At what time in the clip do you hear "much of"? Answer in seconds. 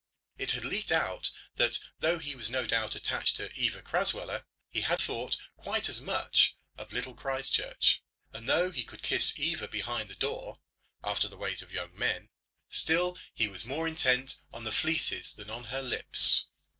6.01-6.91